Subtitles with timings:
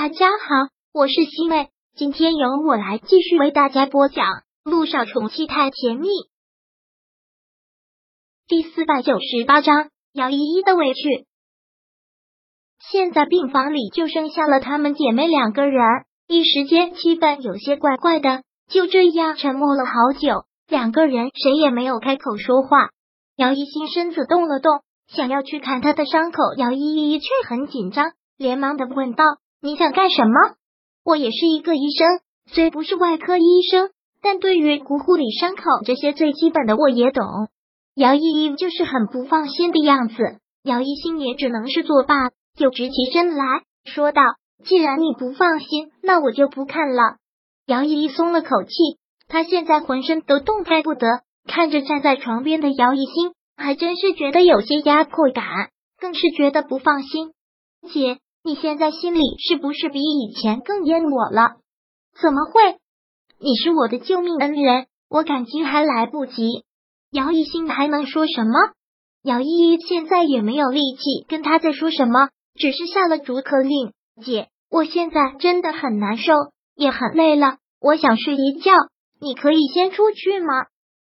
[0.00, 4.26] 大家好，我是西妹，今天由我来继续为大家播讲
[4.62, 6.06] 《路上宠妻太甜蜜》
[8.46, 11.26] 第四百九十八章姚依依的委屈。
[12.78, 15.82] 现在病房里就剩下了她们姐妹两个人，
[16.28, 22.90] 一时间气氛有些怪怪的，就这样沉默了好久，两个人谁也没有开口说话。
[23.34, 29.24] 姚一心身子动了动，想要去看他的伤口，姚依依却很紧张，连忙的问道。
[29.60, 30.54] 你想干什么？
[31.04, 33.90] 我也是一个医生，虽不是外科医生，
[34.22, 37.24] 但对于骨护理、伤口这些最基本的我也懂。
[37.96, 40.14] 姚依依就是很不放心的样子，
[40.62, 42.14] 姚一心也只能是作罢，
[42.56, 44.22] 又直起身来说道
[44.64, 47.16] ：“既然你不放心，那我就不看了。”
[47.66, 48.70] 姚依依松了口气，
[49.26, 55.44] 她现在浑身都动弹不得，看着站在床边的姚一心，还真是觉得有些压迫感，
[55.98, 57.32] 更是觉得不放心。
[57.92, 58.18] 姐。
[58.48, 61.56] 你现在心里是不是比以前更厌我了？
[62.18, 62.78] 怎么会？
[63.38, 66.64] 你是我的救命恩人，我感激还来不及。
[67.10, 68.52] 姚一新还能说什么？
[69.22, 73.92] 姚依依现在也没有力气跟他再说什么，只是下了逐客令。
[74.24, 76.32] 姐，我现在真的很难受，
[76.74, 78.72] 也很累了，我想睡一觉。
[79.20, 80.54] 你可以先出去吗？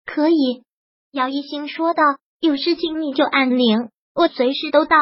[0.08, 0.64] 可以。
[1.11, 2.02] 姚一新说道。
[2.39, 4.98] 有事情你就按铃，我随时都到。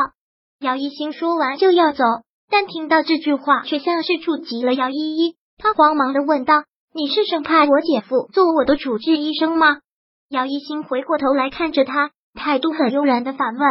[0.59, 2.03] 姚一新说完就要走。
[2.49, 9.79] 但听到这句话，却像是触及了姚依依，他慌忙的问道：“你是生怕我姐夫做我的主治医生吗？”
[10.29, 13.61] 姚一新回过头来看着他，态度很悠然的反问：“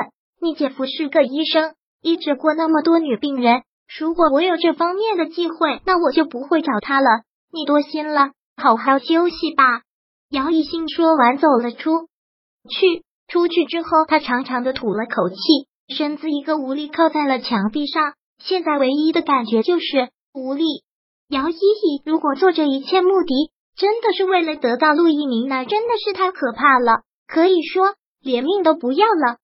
[0.40, 3.62] 你姐夫是个医生，医治过那么多女病人，
[3.98, 7.06] 如果我有这方面的机会，那我就不会找他了。
[7.52, 9.82] 你多心了，好好休息吧。”
[10.30, 12.08] 姚一新说完，走了出
[12.68, 13.04] 去。
[13.26, 18.14] 出去之后，他长长的吐了口气，身子一个无力靠在了墙壁上。
[18.38, 20.64] 现在唯一的感觉就是无力。
[21.28, 29.38] 姚依依如果做这一切目的真的是为了得到陆一鸣，那真的是太可怕了，可以说连命都不要了。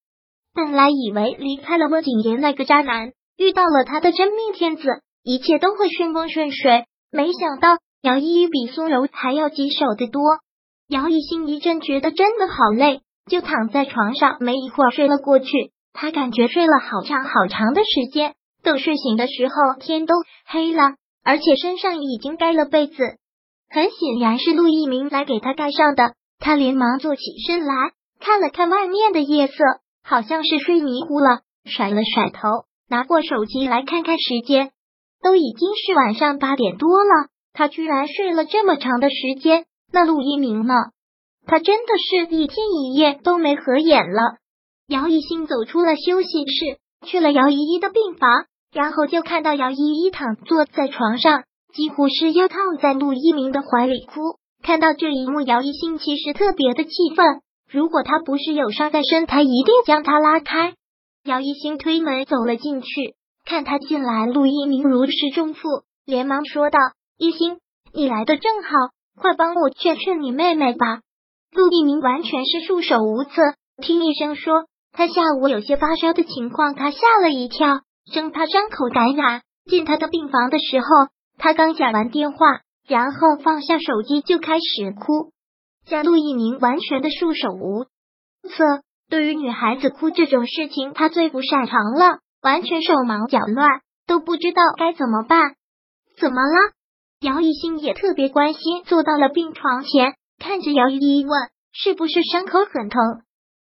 [0.54, 4.82] 本来以为离开了温景言那个渣男，遇到了他的真命天子，
[5.22, 10.22] 一切都会顺风顺水，没想到姚依依比苏柔还要棘手的多。
[10.88, 13.00] 姚一心一阵觉得真的好累，
[13.30, 15.46] 就躺在床上，没一会儿睡了过去。
[15.92, 18.34] 他感觉睡了好长好长的时间。
[18.62, 20.14] 等睡醒的时候，天都
[20.46, 20.94] 黑了，
[21.24, 22.94] 而且身上已经盖了被子。
[23.68, 26.14] 很显然是陆一鸣来给他盖上的。
[26.38, 29.54] 他连忙坐起身来，看了看外面的夜色，
[30.02, 34.70] 好像是睡迷糊了，甩了甩头，拿过手机来看看时间，
[35.22, 37.28] 都已经是晚上八点多了。
[37.52, 40.74] 他居然睡了这么长的时间，那陆一鸣呢？
[41.46, 44.38] 他真的是一天一夜都没合眼了。
[44.88, 48.46] 姚一兴走出了休息室，去了姚依依的病房。
[48.72, 51.42] 然后就看到姚依依躺坐在床上，
[51.74, 54.20] 几乎是要躺在陆一鸣的怀里哭。
[54.62, 57.40] 看到这一幕，姚一心其实特别的气愤。
[57.70, 60.74] 如果他不是有伤在身，他一定将他拉开。
[61.24, 63.14] 姚一心推门走了进去，
[63.44, 65.68] 看他进来，陆一鸣如释重负，
[66.04, 66.78] 连忙说道
[67.18, 67.58] ：“一心，
[67.92, 68.68] 你来的正好，
[69.20, 71.00] 快帮我劝劝你妹妹吧。”
[71.52, 73.30] 陆一鸣完全是束手无策，
[73.82, 77.80] 听医生说他下午有些发烧的情况，他吓了一跳。
[78.12, 80.86] 生怕伤口感染，进他的病房的时候，
[81.38, 85.32] 他刚讲完电话，然后放下手机就开始哭，
[85.86, 88.82] 将陆一鸣完全的束手无策。
[89.08, 95.54] 对于女孩子哭这种事情，他最不擅长了，完全手忙脚乱，都不知道该怎么办。
[96.18, 96.72] 怎么了？
[97.20, 101.32] 姚一新也特别关心，坐到了病床前，看着姚依依问
[101.72, 103.00] ：“是不是伤口很疼？”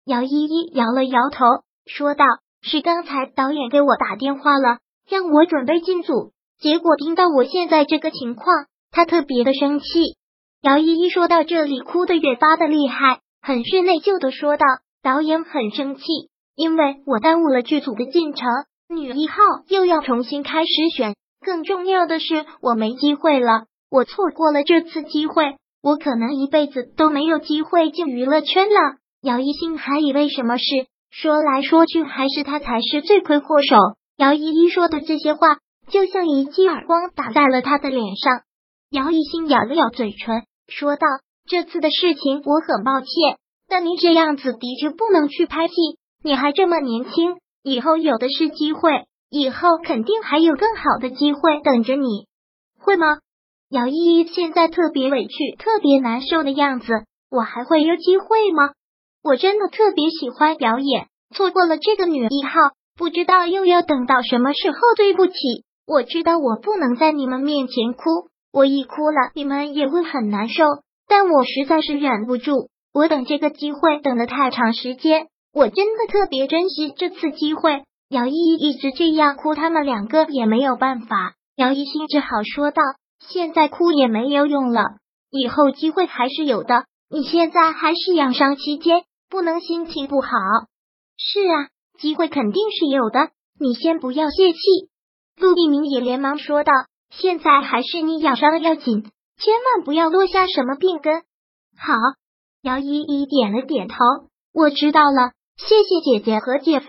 [0.05, 1.45] 姚依依摇了摇头，
[1.87, 2.25] 说道。
[2.67, 9.85] 是刚才导演给我打电话了，让我准备进组，结果听到我现在这个情况，他特别的生气。
[10.63, 14.65] 姚依依说到这里，哭的越发的厉害，很是内疚的说道
[15.05, 16.03] ：“导演很生气，
[16.57, 18.49] 因为我耽误了剧组的进程，
[18.89, 19.37] 女一号
[19.69, 21.15] 又要重新开始选，
[21.45, 30.65] 更重要的是我没机会了，我错过了这次机会，我可能一辈子都没有机会进娱乐圈了。”姚一新还以为什么事。
[31.17, 33.77] 说来说去，还是他才是罪魁祸首。
[34.17, 35.59] 姚依依说的这些话，
[35.89, 38.41] 就像一记耳光打在了他的脸上。
[38.91, 41.07] 姚一新咬了咬嘴唇，说道
[41.47, 43.39] ：“这次的事情我很抱歉，
[43.69, 45.75] 但你这样子的确不能去拍戏。
[46.25, 52.27] 你还这么年轻，以后有的是机会，以后肯定还有更好的机会等着你，
[52.81, 53.19] 会吗？”
[53.71, 56.93] 姚依依现在特别委屈、特别难受的样子，
[57.31, 58.73] 我还会有机会吗？
[59.25, 62.51] 我真的特别喜欢表演，错过了这个女一号，
[62.95, 64.77] 不知道又要等到什么时候。
[64.99, 65.33] 对不起，
[65.87, 70.63] 我知道我不能在你们面前哭，我一哭了，你们也会很难受。
[71.09, 77.83] 但我实在是忍不住，我等这个机会等了太长时间，我真的特别珍惜这次机会。
[78.11, 81.33] 姚依依一直这样哭，他们两个也没有办法。
[81.57, 82.83] 姚一心只好说道
[83.27, 84.83] ：“现在哭也没有用了，
[85.31, 86.85] 以后机会还是有的。
[87.11, 90.29] 你现在还是养伤期间，不能心情不好。”
[91.19, 94.59] 是啊，机会肯定是有的，你先不要泄气。
[95.37, 96.73] 陆一鸣也连忙说道
[97.11, 99.03] ：“现在还是你养伤要紧，
[99.37, 101.23] 千万不要落下什么病根。”
[101.77, 101.95] 好，
[102.63, 103.97] 姚依依点了点头，
[104.53, 106.87] 我知道了，谢谢姐姐和姐夫。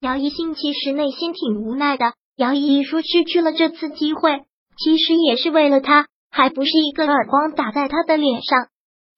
[0.00, 4.44] 姚一兴其实内心挺无奈的，姚依依说失去了这次机会，
[4.76, 8.68] 其实也是为了他，还不是一个耳光打在他的脸上。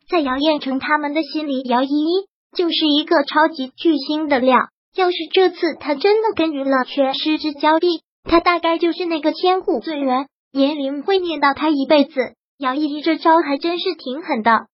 [0.09, 2.27] 在姚彦成他们的心里，姚依依
[2.57, 4.59] 就是一个超级巨星的料。
[4.95, 12.35] 要是这次他真的跟娱乐圈失之交臂，他大概就是那个千古罪人，年龄会念叨他一辈子。
[12.59, 14.67] 姚依依这招还真是挺狠的。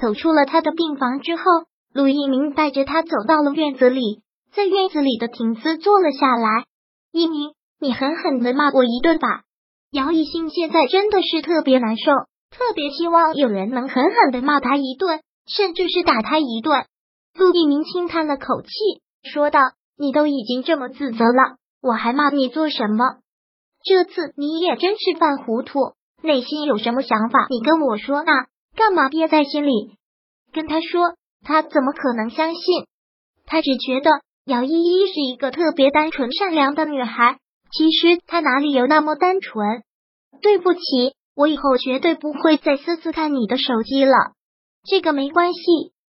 [0.00, 1.42] 走出了他的病房之后，
[1.92, 4.22] 陆一鸣带着他走到了院子里，
[4.52, 6.64] 在院子里的亭子坐了下来。
[7.12, 9.42] 一鸣，你狠狠的骂我一顿吧。
[9.90, 12.12] 姚一兴现在真的是特别难受，
[12.50, 16.84] 特别希望有人能狠狠的骂他一顿，甚至是打他一顿。
[17.38, 18.68] 陆一鸣轻叹了口气，
[19.30, 19.60] 说道
[19.98, 23.18] ：“你都已经这么自责了，我还骂你做什么？
[23.84, 25.92] 这次你也真是犯糊涂，
[26.22, 29.96] 内心有什么想法，你跟我说啊，干嘛憋在心里？
[30.52, 32.86] 跟他说，他怎么可能相信？
[33.44, 34.10] 他只觉得
[34.46, 37.38] 姚依依是一个特别单纯善良的女孩，
[37.70, 39.82] 其实她哪里有那么单纯？
[40.40, 40.80] 对不起，
[41.34, 44.32] 我以后绝对不会再私自看你的手机了。
[44.84, 45.60] 这个没关系。”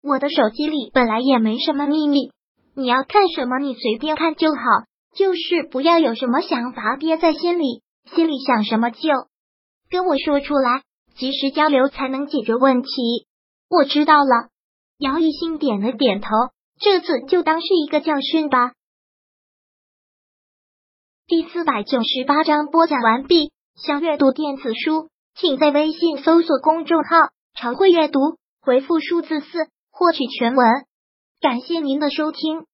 [0.07, 2.29] 我的手机里本来也没什么秘密，
[2.75, 4.59] 你要看什么你随便看就好，
[5.15, 7.81] 就是不要有什么想法憋在心里，
[8.13, 9.09] 心里想什么就
[9.89, 10.83] 跟我说出来，
[11.15, 12.91] 及时交流才能解决问题。
[13.67, 14.49] 我知道了，
[14.99, 16.29] 姚一兴点了点头，
[16.79, 18.73] 这次就当是一个教训吧。
[21.25, 23.51] 第四百九十八章播讲完毕。
[23.75, 27.09] 想阅读电子书，请在微信搜索公众号
[27.57, 28.19] “常会阅读”，
[28.61, 29.67] 回复数字四。
[29.97, 30.67] 获取全文，
[31.39, 32.65] 感谢您的收听。